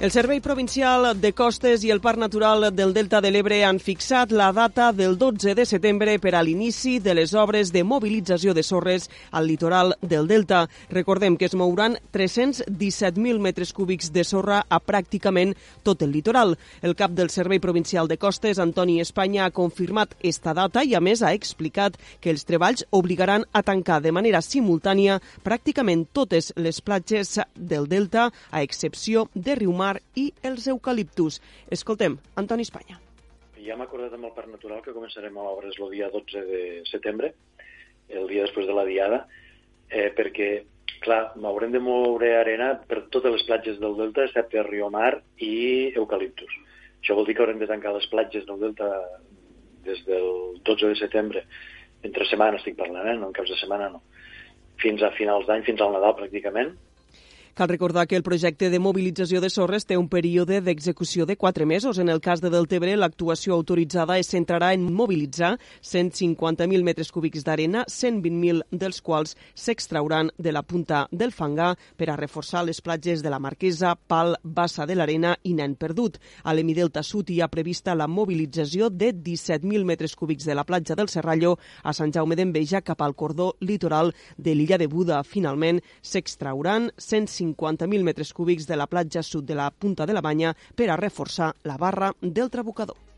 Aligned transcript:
El 0.00 0.10
Servei 0.10 0.40
Provincial 0.40 1.20
de 1.20 1.34
Costes 1.36 1.82
i 1.84 1.90
el 1.92 2.00
Parc 2.00 2.16
Natural 2.16 2.70
del 2.72 2.94
Delta 2.96 3.18
de 3.20 3.28
l'Ebre 3.28 3.58
han 3.68 3.76
fixat 3.84 4.30
la 4.32 4.46
data 4.56 4.94
del 4.96 5.18
12 5.20 5.52
de 5.52 5.66
setembre 5.68 6.14
per 6.16 6.32
a 6.32 6.40
l'inici 6.40 6.94
de 7.04 7.12
les 7.18 7.34
obres 7.36 7.68
de 7.68 7.82
mobilització 7.84 8.54
de 8.56 8.62
sorres 8.64 9.10
al 9.30 9.44
litoral 9.44 9.92
del 10.00 10.24
Delta. 10.26 10.62
Recordem 10.88 11.36
que 11.36 11.44
es 11.50 11.54
mouran 11.54 11.98
317.000 12.16 13.42
metres 13.44 13.74
cúbics 13.76 14.08
de 14.14 14.24
sorra 14.24 14.62
a 14.70 14.78
pràcticament 14.80 15.52
tot 15.84 16.00
el 16.00 16.16
litoral. 16.16 16.56
El 16.80 16.96
cap 16.96 17.12
del 17.12 17.28
Servei 17.28 17.60
Provincial 17.60 18.08
de 18.08 18.16
Costes, 18.16 18.58
Antoni 18.58 19.02
Espanya, 19.04 19.44
ha 19.44 19.52
confirmat 19.52 20.16
esta 20.22 20.56
data 20.56 20.80
i, 20.80 20.96
a 20.96 21.04
més, 21.04 21.20
ha 21.20 21.34
explicat 21.36 22.00
que 22.24 22.32
els 22.32 22.48
treballs 22.48 22.86
obligaran 22.88 23.44
a 23.52 23.60
tancar 23.60 24.00
de 24.00 24.16
manera 24.16 24.40
simultània 24.40 25.20
pràcticament 25.44 26.08
totes 26.08 26.54
les 26.56 26.80
platges 26.80 27.36
del 27.54 27.84
Delta, 27.84 28.30
a 28.50 28.64
excepció 28.64 29.28
de 29.34 29.60
Riumar 29.60 29.89
mar 29.90 30.00
i 30.14 30.30
els 30.46 30.66
eucaliptus. 30.70 31.40
Escoltem, 31.70 32.18
Antoni 32.40 32.66
Espanya. 32.66 32.98
Ja 33.60 33.76
hem 33.76 33.84
acordat 33.84 34.14
amb 34.16 34.28
el 34.28 34.34
Parc 34.36 34.50
Natural 34.50 34.82
que 34.84 34.94
començarem 34.96 35.36
a 35.36 35.46
obres 35.52 35.78
el 35.78 35.90
dia 35.92 36.08
12 36.12 36.44
de 36.48 36.62
setembre, 36.88 37.34
el 38.08 38.28
dia 38.30 38.46
després 38.46 38.66
de 38.66 38.76
la 38.76 38.86
diada, 38.88 39.24
eh, 39.90 40.08
perquè, 40.16 40.50
clar, 41.04 41.20
haurem 41.50 41.74
de 41.74 41.82
moure 41.82 42.32
arena 42.38 42.72
per 42.88 43.04
totes 43.12 43.34
les 43.36 43.46
platges 43.48 43.78
del 43.82 43.98
Delta, 43.98 44.24
excepte 44.24 44.64
Riomar 44.66 45.12
i 45.44 45.92
Eucaliptus. 45.96 46.56
Això 47.00 47.16
vol 47.16 47.28
dir 47.28 47.36
que 47.36 47.44
haurem 47.44 47.60
de 47.60 47.68
tancar 47.68 47.92
les 47.96 48.08
platges 48.12 48.46
del 48.48 48.60
Delta 48.60 48.88
des 49.84 50.00
del 50.08 50.60
12 50.64 50.92
de 50.92 50.96
setembre, 51.00 51.44
entre 52.04 52.26
setmana 52.28 52.60
estic 52.60 52.76
parlant, 52.76 53.08
eh? 53.08 53.16
no 53.20 53.28
en 53.28 53.36
caps 53.36 53.52
de 53.52 53.60
setmana 53.60 53.90
no, 53.92 54.02
fins 54.80 55.02
a 55.04 55.12
finals 55.16 55.46
d'any, 55.48 55.64
fins 55.68 55.80
al 55.84 55.92
Nadal 55.92 56.16
pràcticament, 56.16 56.74
Cal 57.54 57.68
recordar 57.68 58.06
que 58.06 58.14
el 58.16 58.22
projecte 58.22 58.70
de 58.70 58.78
mobilització 58.78 59.40
de 59.42 59.50
sorres 59.50 59.84
té 59.84 59.96
un 59.98 60.08
període 60.08 60.60
d'execució 60.62 61.26
de 61.26 61.36
quatre 61.36 61.66
mesos. 61.66 61.98
En 61.98 62.08
el 62.08 62.20
cas 62.22 62.40
de 62.40 62.50
Deltebre, 62.50 62.94
l'actuació 62.96 63.56
autoritzada 63.56 64.18
es 64.20 64.30
centrarà 64.30 64.72
en 64.72 64.84
mobilitzar 64.94 65.56
150.000 65.82 66.84
metres 66.86 67.10
cúbics 67.10 67.42
d'arena, 67.44 67.82
120.000 67.90 68.62
dels 68.70 69.00
quals 69.02 69.34
s'extrauran 69.54 70.30
de 70.38 70.52
la 70.54 70.62
punta 70.62 71.08
del 71.10 71.32
Fangar 71.34 71.74
per 71.96 72.10
a 72.10 72.16
reforçar 72.16 72.62
les 72.64 72.80
platges 72.80 73.22
de 73.22 73.34
la 73.34 73.42
Marquesa, 73.42 73.96
Pal, 73.96 74.36
Bassa 74.44 74.86
de 74.86 74.94
l'Arena 74.94 75.34
i 75.42 75.56
Nen 75.58 75.74
Perdut. 75.74 76.20
A 76.44 76.54
l'Emidelta 76.54 77.02
Sud 77.02 77.34
hi 77.34 77.40
ha 77.40 77.50
prevista 77.50 77.96
la 77.98 78.06
mobilització 78.06 78.90
de 78.90 79.10
17.000 79.12 79.84
metres 79.84 80.14
cúbics 80.14 80.46
de 80.46 80.54
la 80.54 80.64
platja 80.64 80.94
del 80.94 81.10
Serrallo 81.10 81.56
a 81.82 81.92
Sant 81.92 82.14
Jaume 82.14 82.38
d'Enveja 82.38 82.84
cap 82.86 83.02
al 83.02 83.18
cordó 83.18 83.56
litoral 83.60 84.14
de 84.38 84.54
l'illa 84.54 84.78
de 84.78 84.86
Buda. 84.86 85.24
Finalment, 85.26 85.82
s'extrauran 86.00 86.92
150 86.96 87.39
50.000 87.40 88.02
metres 88.04 88.32
cúbics 88.32 88.66
de 88.70 88.76
la 88.76 88.86
platja 88.86 89.22
sud 89.22 89.44
de 89.44 89.58
la 89.58 89.70
Punta 89.70 90.06
de 90.06 90.16
la 90.16 90.24
Banya 90.24 90.56
per 90.76 90.90
a 90.90 90.98
reforçar 91.00 91.54
la 91.64 91.76
barra 91.76 92.14
del 92.20 92.50
Trabucador. 92.50 93.09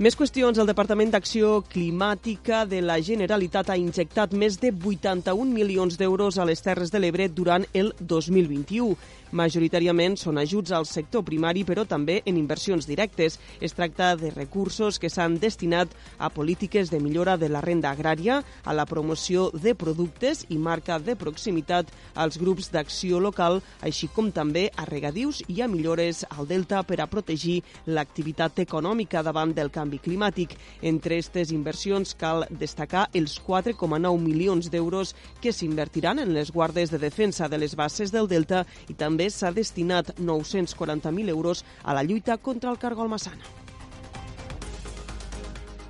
Més 0.00 0.14
qüestions. 0.16 0.56
El 0.56 0.66
Departament 0.70 1.10
d'Acció 1.12 1.58
Climàtica 1.68 2.62
de 2.64 2.78
la 2.80 2.96
Generalitat 3.04 3.68
ha 3.68 3.76
injectat 3.76 4.32
més 4.32 4.56
de 4.56 4.70
81 4.72 5.52
milions 5.52 5.98
d'euros 6.00 6.38
a 6.40 6.46
les 6.48 6.64
Terres 6.64 6.90
de 6.90 6.98
l'Ebre 7.02 7.28
durant 7.28 7.66
el 7.76 7.92
2021. 8.00 8.96
Majoritàriament 9.32 10.16
són 10.20 10.36
ajuts 10.40 10.72
al 10.76 10.84
sector 10.88 11.22
primari, 11.24 11.64
però 11.64 11.84
també 11.88 12.18
en 12.24 12.36
inversions 12.36 12.88
directes. 12.88 13.38
Es 13.60 13.76
tracta 13.76 14.14
de 14.16 14.30
recursos 14.32 14.98
que 14.98 15.08
s'han 15.12 15.38
destinat 15.40 15.92
a 16.18 16.28
polítiques 16.32 16.90
de 16.90 17.00
millora 17.00 17.36
de 17.36 17.48
la 17.48 17.60
renda 17.60 17.92
agrària, 17.92 18.42
a 18.64 18.72
la 18.72 18.84
promoció 18.88 19.50
de 19.52 19.74
productes 19.74 20.46
i 20.48 20.58
marca 20.58 20.98
de 21.00 21.16
proximitat 21.16 21.92
als 22.14 22.40
grups 22.40 22.72
d'acció 22.72 23.20
local, 23.20 23.60
així 23.80 24.08
com 24.08 24.32
també 24.32 24.70
a 24.76 24.88
regadius 24.88 25.44
i 25.48 25.60
a 25.60 25.68
millores 25.68 26.26
al 26.28 26.48
delta 26.48 26.82
per 26.82 27.00
a 27.00 27.08
protegir 27.08 27.62
l'activitat 27.86 28.60
econòmica 28.64 29.24
davant 29.24 29.52
del 29.56 29.72
canvi 29.72 29.81
climàtic. 29.90 30.54
Entre 30.82 31.16
aquestes 31.16 31.50
inversions 31.50 32.14
cal 32.14 32.46
destacar 32.50 33.08
els 33.14 33.38
4,9 33.40 34.18
milions 34.20 34.70
d'euros 34.70 35.14
que 35.40 35.52
s'invertiran 35.52 36.18
en 36.18 36.34
les 36.34 36.52
guardes 36.52 36.90
de 36.90 36.98
defensa 36.98 37.48
de 37.48 37.58
les 37.58 37.74
bases 37.74 38.12
del 38.12 38.28
delta 38.28 38.66
i 38.88 38.94
també 38.94 39.30
s'ha 39.30 39.50
destinat 39.50 40.14
940.000 40.18 41.28
euros 41.28 41.64
a 41.82 41.94
la 41.94 42.02
lluita 42.02 42.38
contra 42.38 42.70
el 42.70 42.78
cargol 42.78 43.08
massana. 43.08 43.61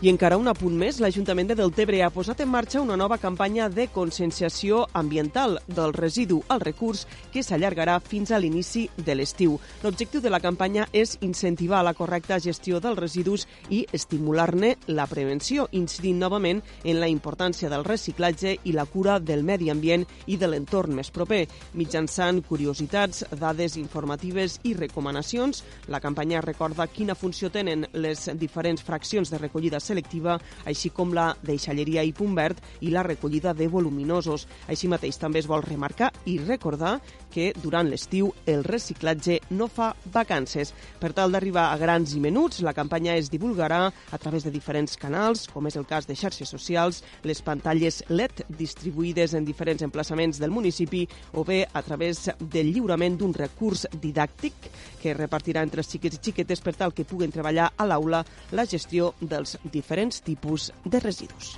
I 0.00 0.06
encara 0.12 0.36
un 0.38 0.46
apunt 0.46 0.76
més, 0.78 1.00
l'Ajuntament 1.02 1.48
de 1.50 1.56
Deltebre 1.58 2.04
ha 2.06 2.08
posat 2.14 2.38
en 2.44 2.46
marxa 2.52 2.78
una 2.78 2.94
nova 2.94 3.16
campanya 3.18 3.64
de 3.66 3.88
conscienciació 3.90 4.84
ambiental 4.94 5.56
del 5.66 5.90
residu 5.92 6.36
al 6.54 6.60
recurs 6.62 7.00
que 7.32 7.42
s'allargarà 7.42 7.96
fins 7.98 8.30
a 8.30 8.38
l'inici 8.38 8.84
de 8.94 9.16
l'estiu. 9.18 9.56
L'objectiu 9.82 10.22
de 10.22 10.30
la 10.30 10.38
campanya 10.38 10.84
és 10.92 11.16
incentivar 11.26 11.80
la 11.82 11.96
correcta 11.98 12.38
gestió 12.38 12.78
dels 12.78 13.00
residus 13.00 13.48
i 13.74 13.80
estimular-ne 13.90 14.76
la 14.86 15.08
prevenció, 15.10 15.66
incidint 15.72 16.22
novament 16.22 16.62
en 16.84 17.00
la 17.02 17.10
importància 17.10 17.66
del 17.66 17.82
reciclatge 17.82 18.54
i 18.70 18.76
la 18.78 18.86
cura 18.86 19.18
del 19.18 19.42
medi 19.42 19.66
ambient 19.74 20.06
i 20.30 20.38
de 20.38 20.46
l'entorn 20.46 20.94
més 20.94 21.10
proper. 21.10 21.48
Mitjançant 21.74 22.44
curiositats, 22.46 23.24
dades 23.34 23.74
informatives 23.82 24.60
i 24.62 24.76
recomanacions, 24.78 25.64
la 25.90 25.98
campanya 25.98 26.46
recorda 26.46 26.86
quina 26.86 27.18
funció 27.18 27.50
tenen 27.50 27.88
les 27.98 28.28
diferents 28.38 28.86
fraccions 28.86 29.34
de 29.34 29.42
recollida 29.42 29.82
selectiva, 29.88 30.38
així 30.68 30.92
com 30.94 31.14
la 31.16 31.30
deixalleria 31.42 32.04
i 32.04 32.12
punt 32.12 32.36
verd 32.36 32.60
i 32.84 32.92
la 32.94 33.04
recollida 33.06 33.54
de 33.56 33.68
voluminosos. 33.72 34.46
Així 34.68 34.90
mateix 34.92 35.18
també 35.18 35.42
es 35.42 35.48
vol 35.50 35.64
remarcar 35.64 36.12
i 36.28 36.38
recordar 36.44 36.98
que 37.32 37.52
durant 37.62 37.88
l'estiu 37.88 38.30
el 38.46 38.64
reciclatge 38.64 39.38
no 39.50 39.68
fa 39.68 39.92
vacances. 40.12 40.72
Per 41.00 41.12
tal 41.16 41.32
d'arribar 41.32 41.68
a 41.72 41.78
grans 41.80 42.14
i 42.16 42.22
menuts, 42.22 42.62
la 42.64 42.74
campanya 42.76 43.16
es 43.16 43.30
divulgarà 43.30 43.86
a 43.88 44.18
través 44.18 44.44
de 44.44 44.52
diferents 44.54 44.96
canals, 44.96 45.46
com 45.52 45.66
és 45.68 45.76
el 45.76 45.86
cas 45.86 46.08
de 46.08 46.16
xarxes 46.16 46.48
socials, 46.48 47.02
les 47.22 47.42
pantalles 47.44 48.02
LED 48.08 48.44
distribuïdes 48.58 49.34
en 49.36 49.46
diferents 49.46 49.84
emplaçaments 49.86 50.40
del 50.40 50.54
municipi 50.54 51.04
o 51.34 51.44
bé 51.44 51.64
a 51.72 51.82
través 51.82 52.28
del 52.40 52.72
lliurament 52.72 53.18
d'un 53.18 53.34
recurs 53.36 53.86
didàctic 54.00 54.70
que 55.02 55.14
repartirà 55.14 55.62
entre 55.62 55.84
xiquets 55.86 56.18
i 56.18 56.22
xiquetes 56.30 56.62
per 56.64 56.74
tal 56.76 56.94
que 56.94 57.06
puguen 57.08 57.32
treballar 57.34 57.70
a 57.76 57.86
l'aula 57.86 58.24
la 58.52 58.66
gestió 58.66 59.12
dels 59.20 59.56
diferents 59.78 60.20
tipus 60.26 60.72
de 60.84 61.00
residus. 61.06 61.56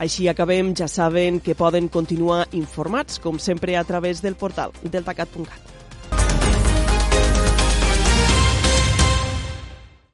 Així 0.00 0.30
acabem, 0.32 0.72
ja 0.72 0.88
saben 0.88 1.42
que 1.44 1.54
poden 1.54 1.90
continuar 1.92 2.46
informats, 2.56 3.20
com 3.20 3.36
sempre, 3.38 3.76
a 3.76 3.84
través 3.84 4.24
del 4.24 4.34
portal 4.34 4.72
deltacat.cat. 4.80 5.79